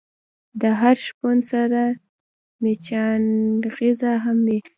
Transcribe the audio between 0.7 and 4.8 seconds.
هر شپون سره مچناغزه هم وی.